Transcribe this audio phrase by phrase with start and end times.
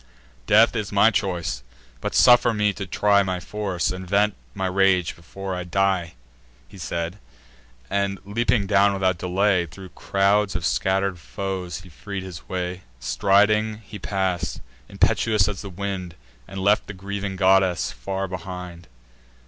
[0.47, 1.61] Death is my choice;
[1.99, 6.15] but suffer me to try My force, and vent my rage before I die."
[6.67, 7.19] He said;
[7.87, 12.81] and, leaping down without delay, Thro' crowds of scatter'd foes he freed his way.
[12.99, 16.15] Striding he pass'd, impetuous as the wind,
[16.47, 18.87] And left the grieving goddess far behind.